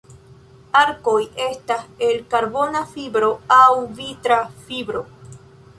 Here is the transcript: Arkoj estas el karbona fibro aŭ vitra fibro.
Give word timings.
Arkoj 0.79 1.17
estas 1.49 1.85
el 2.07 2.17
karbona 2.33 2.83
fibro 2.95 3.31
aŭ 3.61 3.71
vitra 4.01 4.45
fibro. 4.69 5.07